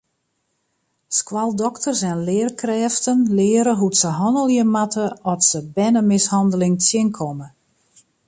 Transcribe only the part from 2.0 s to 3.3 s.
en learkrêften